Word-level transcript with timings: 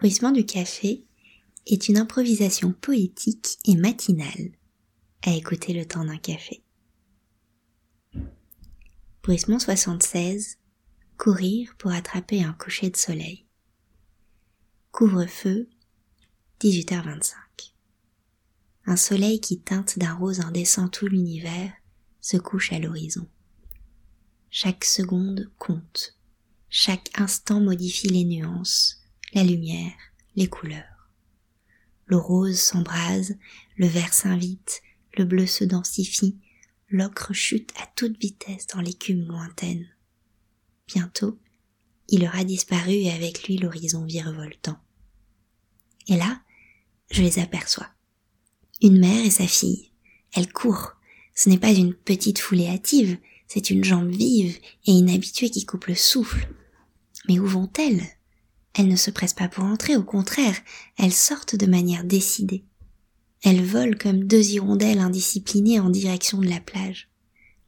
Bruissement 0.00 0.32
du 0.32 0.46
café 0.46 1.04
est 1.66 1.88
une 1.88 1.98
improvisation 1.98 2.72
poétique 2.72 3.58
et 3.66 3.76
matinale 3.76 4.52
à 5.20 5.34
écouter 5.34 5.74
le 5.74 5.84
temps 5.84 6.06
d'un 6.06 6.16
café. 6.16 6.64
Bruissement 9.22 9.58
76 9.58 10.56
Courir 11.18 11.74
pour 11.76 11.90
attraper 11.90 12.42
un 12.42 12.54
coucher 12.54 12.88
de 12.88 12.96
soleil. 12.96 13.44
Couvre-feu 14.90 15.68
18h25 16.62 17.34
Un 18.86 18.96
soleil 18.96 19.38
qui 19.38 19.60
teinte 19.60 19.98
d'un 19.98 20.14
rose 20.14 20.40
indécent 20.40 20.88
tout 20.88 21.08
l'univers 21.08 21.74
se 22.22 22.38
couche 22.38 22.72
à 22.72 22.78
l'horizon. 22.78 23.28
Chaque 24.48 24.86
seconde 24.86 25.52
compte. 25.58 26.16
Chaque 26.70 27.10
instant 27.20 27.60
modifie 27.60 28.08
les 28.08 28.24
nuances, 28.24 28.99
la 29.32 29.44
lumière, 29.44 29.92
les 30.36 30.48
couleurs. 30.48 31.10
Le 32.06 32.16
rose 32.16 32.58
s'embrase, 32.58 33.36
le 33.76 33.86
vert 33.86 34.12
s'invite, 34.12 34.82
le 35.16 35.24
bleu 35.24 35.46
se 35.46 35.64
densifie, 35.64 36.36
l'ocre 36.88 37.32
chute 37.32 37.72
à 37.80 37.86
toute 37.94 38.20
vitesse 38.20 38.66
dans 38.66 38.80
l'écume 38.80 39.26
lointaine. 39.26 39.86
Bientôt, 40.88 41.38
il 42.08 42.24
aura 42.24 42.42
disparu 42.42 42.92
et 42.92 43.12
avec 43.12 43.46
lui 43.46 43.56
l'horizon 43.56 44.04
virevoltant. 44.04 44.78
Et 46.08 46.16
là, 46.16 46.42
je 47.10 47.22
les 47.22 47.38
aperçois. 47.38 47.88
Une 48.82 48.98
mère 48.98 49.24
et 49.24 49.30
sa 49.30 49.46
fille. 49.46 49.92
Elles 50.32 50.52
courent. 50.52 50.94
Ce 51.34 51.48
n'est 51.48 51.58
pas 51.58 51.72
une 51.72 51.94
petite 51.94 52.40
foulée 52.40 52.66
hâtive, 52.66 53.18
c'est 53.46 53.70
une 53.70 53.84
jambe 53.84 54.10
vive 54.10 54.58
et 54.86 54.92
inhabituée 54.92 55.50
qui 55.50 55.64
coupe 55.64 55.86
le 55.86 55.94
souffle. 55.94 56.52
Mais 57.28 57.38
où 57.38 57.46
vont-elles? 57.46 58.02
Elles 58.74 58.88
ne 58.88 58.96
se 58.96 59.10
pressent 59.10 59.34
pas 59.34 59.48
pour 59.48 59.64
entrer, 59.64 59.96
au 59.96 60.04
contraire, 60.04 60.56
elles 60.96 61.12
sortent 61.12 61.56
de 61.56 61.66
manière 61.66 62.04
décidée. 62.04 62.64
Elles 63.42 63.64
volent 63.64 63.96
comme 63.98 64.24
deux 64.24 64.50
hirondelles 64.50 65.00
indisciplinées 65.00 65.80
en 65.80 65.90
direction 65.90 66.38
de 66.38 66.48
la 66.48 66.60
plage. 66.60 67.08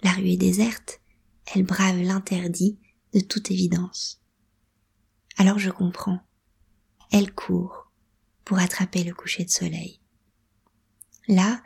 La 0.02 0.12
rue 0.12 0.30
est 0.30 0.36
déserte, 0.36 1.00
elles 1.46 1.64
bravent 1.64 2.02
l'interdit 2.02 2.78
de 3.14 3.20
toute 3.20 3.50
évidence. 3.50 4.20
Alors 5.38 5.58
je 5.58 5.70
comprends. 5.70 6.20
Elles 7.10 7.32
courent 7.32 7.90
pour 8.44 8.58
attraper 8.58 9.04
le 9.04 9.14
coucher 9.14 9.44
de 9.44 9.50
soleil. 9.50 10.00
Là, 11.28 11.62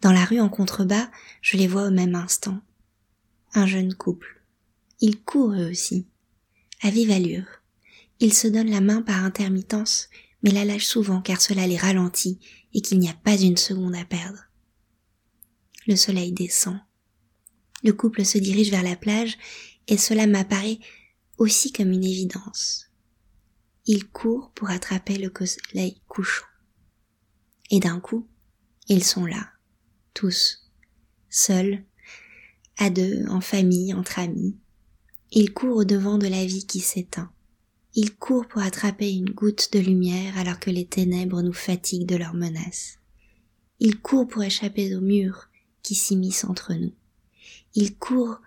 dans 0.00 0.12
la 0.12 0.24
rue 0.24 0.40
en 0.40 0.48
contrebas, 0.48 1.10
je 1.40 1.56
les 1.56 1.66
vois 1.66 1.86
au 1.86 1.90
même 1.90 2.14
instant. 2.14 2.60
Un 3.54 3.66
jeune 3.66 3.94
couple. 3.94 4.42
Ils 5.00 5.22
courent 5.22 5.52
eux 5.52 5.70
aussi, 5.70 6.06
à 6.82 6.90
vive 6.90 7.10
allure. 7.10 7.46
Ils 8.24 8.32
se 8.32 8.48
donnent 8.48 8.70
la 8.70 8.80
main 8.80 9.02
par 9.02 9.22
intermittence, 9.22 10.08
mais 10.42 10.50
la 10.50 10.64
lâchent 10.64 10.86
souvent 10.86 11.20
car 11.20 11.42
cela 11.42 11.66
les 11.66 11.76
ralentit 11.76 12.38
et 12.72 12.80
qu'il 12.80 12.98
n'y 12.98 13.10
a 13.10 13.12
pas 13.22 13.38
une 13.38 13.58
seconde 13.58 13.94
à 13.94 14.06
perdre. 14.06 14.46
Le 15.86 15.94
soleil 15.94 16.32
descend. 16.32 16.78
Le 17.82 17.92
couple 17.92 18.24
se 18.24 18.38
dirige 18.38 18.70
vers 18.70 18.82
la 18.82 18.96
plage 18.96 19.36
et 19.88 19.98
cela 19.98 20.26
m'apparaît 20.26 20.78
aussi 21.36 21.70
comme 21.70 21.92
une 21.92 22.02
évidence. 22.02 22.86
Ils 23.84 24.08
courent 24.08 24.52
pour 24.54 24.70
attraper 24.70 25.18
le 25.18 25.30
soleil 25.44 26.00
couchant. 26.08 26.46
Et 27.70 27.78
d'un 27.78 28.00
coup, 28.00 28.26
ils 28.88 29.04
sont 29.04 29.26
là, 29.26 29.50
tous, 30.14 30.70
seuls, 31.28 31.84
à 32.78 32.88
deux, 32.88 33.26
en 33.28 33.42
famille, 33.42 33.92
entre 33.92 34.18
amis. 34.18 34.56
Ils 35.30 35.52
courent 35.52 35.76
au 35.76 35.84
devant 35.84 36.16
de 36.16 36.26
la 36.26 36.46
vie 36.46 36.66
qui 36.66 36.80
s'éteint. 36.80 37.30
Ils 37.96 38.16
courent 38.16 38.48
pour 38.48 38.62
attraper 38.62 39.12
une 39.12 39.30
goutte 39.30 39.72
de 39.72 39.78
lumière 39.78 40.36
alors 40.36 40.58
que 40.58 40.70
les 40.70 40.84
ténèbres 40.84 41.42
nous 41.42 41.52
fatiguent 41.52 42.08
de 42.08 42.16
leurs 42.16 42.34
menaces. 42.34 42.98
Ils 43.78 44.00
courent 44.00 44.26
pour 44.26 44.42
échapper 44.42 44.94
aux 44.96 45.00
murs 45.00 45.48
qui 45.82 45.94
s'immiscent 45.94 46.48
entre 46.48 46.74
nous. 46.74 46.92
Ils 47.74 47.96
courent 47.96 48.40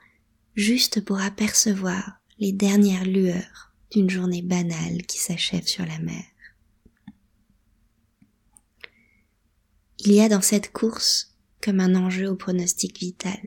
juste 0.56 1.02
pour 1.02 1.22
apercevoir 1.22 2.20
les 2.40 2.52
dernières 2.52 3.06
lueurs 3.06 3.72
d'une 3.92 4.10
journée 4.10 4.42
banale 4.42 5.04
qui 5.06 5.18
s'achève 5.18 5.66
sur 5.66 5.86
la 5.86 6.00
mer. 6.00 6.26
Il 10.00 10.12
y 10.12 10.20
a 10.20 10.30
dans 10.30 10.42
cette 10.42 10.74
course 10.74 11.36
comme 11.62 11.80
un 11.80 11.96
enjeu 11.96 12.28
au 12.30 12.36
pronostic 12.36 13.00
vital. 13.00 13.40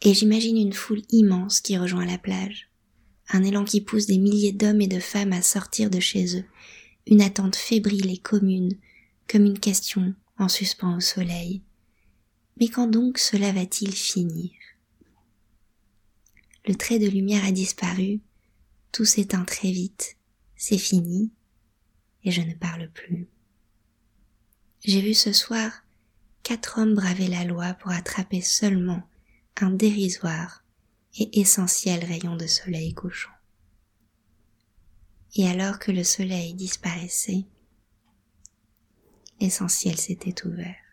Et 0.00 0.14
j'imagine 0.14 0.56
une 0.56 0.72
foule 0.72 1.02
immense 1.10 1.60
qui 1.60 1.78
rejoint 1.78 2.06
la 2.06 2.18
plage 2.18 2.70
un 3.30 3.42
élan 3.42 3.64
qui 3.64 3.80
pousse 3.80 4.06
des 4.06 4.18
milliers 4.18 4.52
d'hommes 4.52 4.80
et 4.80 4.88
de 4.88 5.00
femmes 5.00 5.32
à 5.32 5.42
sortir 5.42 5.90
de 5.90 6.00
chez 6.00 6.38
eux, 6.38 6.44
une 7.06 7.22
attente 7.22 7.56
fébrile 7.56 8.10
et 8.10 8.18
commune, 8.18 8.76
comme 9.28 9.44
une 9.44 9.58
question 9.58 10.14
en 10.38 10.48
suspens 10.48 10.96
au 10.96 11.00
soleil. 11.00 11.62
Mais 12.60 12.68
quand 12.68 12.86
donc 12.86 13.18
cela 13.18 13.52
va-t-il 13.52 13.92
finir? 13.92 14.50
Le 16.66 16.74
trait 16.74 16.98
de 16.98 17.08
lumière 17.08 17.44
a 17.44 17.52
disparu, 17.52 18.20
tout 18.92 19.04
s'éteint 19.04 19.44
très 19.44 19.70
vite, 19.70 20.16
c'est 20.56 20.78
fini, 20.78 21.30
et 22.24 22.30
je 22.30 22.40
ne 22.40 22.54
parle 22.54 22.88
plus. 22.90 23.26
J'ai 24.84 25.00
vu 25.00 25.14
ce 25.14 25.32
soir 25.32 25.70
quatre 26.42 26.78
hommes 26.78 26.94
braver 26.94 27.28
la 27.28 27.44
loi 27.44 27.74
pour 27.74 27.90
attraper 27.90 28.40
seulement 28.40 29.02
un 29.60 29.70
dérisoire 29.70 30.63
et 31.16 31.40
essentiel 31.40 32.04
rayon 32.04 32.36
de 32.36 32.46
soleil 32.46 32.92
couchant. 32.94 33.30
Et 35.36 35.48
alors 35.48 35.78
que 35.78 35.90
le 35.90 36.04
soleil 36.04 36.54
disparaissait, 36.54 37.44
l'essentiel 39.40 39.96
s'était 39.96 40.46
ouvert. 40.46 40.83